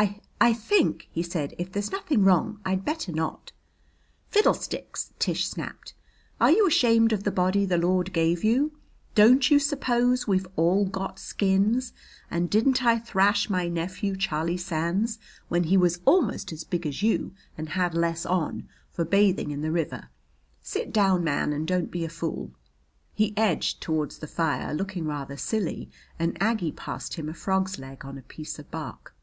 "I 0.00 0.18
I 0.40 0.52
think," 0.52 1.06
he 1.12 1.22
said, 1.22 1.54
"if 1.56 1.70
there's 1.70 1.92
nothing 1.92 2.24
wrong 2.24 2.58
I'd 2.64 2.84
better 2.84 3.12
not" 3.12 3.52
"Fiddlesticks!" 4.32 5.12
Tish 5.20 5.46
snapped. 5.48 5.94
"Are 6.40 6.50
you 6.50 6.66
ashamed 6.66 7.12
of 7.12 7.22
the 7.22 7.30
body 7.30 7.64
the 7.64 7.78
Lord 7.78 8.12
gave 8.12 8.42
you? 8.42 8.76
Don't 9.14 9.48
you 9.48 9.60
suppose 9.60 10.26
we've 10.26 10.48
all 10.56 10.86
got 10.86 11.20
skins? 11.20 11.92
And 12.32 12.50
didn't 12.50 12.84
I 12.84 12.98
thrash 12.98 13.48
my 13.48 13.68
nephew, 13.68 14.16
Charlie 14.16 14.56
Sands, 14.56 15.20
when 15.46 15.62
he 15.62 15.76
was 15.76 16.00
almost 16.04 16.50
as 16.50 16.64
big 16.64 16.84
as 16.84 17.00
you 17.00 17.32
and 17.56 17.68
had 17.68 17.94
less 17.94 18.26
on, 18.26 18.68
for 18.90 19.04
bathing 19.04 19.52
in 19.52 19.60
the 19.60 19.70
river? 19.70 20.08
Sit 20.60 20.92
down, 20.92 21.22
man, 21.22 21.52
and 21.52 21.64
don't 21.64 21.92
be 21.92 22.04
a 22.04 22.08
fool." 22.08 22.50
He 23.14 23.34
edged 23.36 23.80
toward 23.80 24.10
the 24.10 24.26
fire, 24.26 24.74
looking 24.74 25.06
rather 25.06 25.36
silly, 25.36 25.88
and 26.18 26.36
Aggie 26.42 26.72
passed 26.72 27.14
him 27.14 27.28
a 27.28 27.34
frog's 27.34 27.78
leg 27.78 28.04
on 28.04 28.18
a 28.18 28.22
piece 28.22 28.58
of 28.58 28.68
bark. 28.72 29.14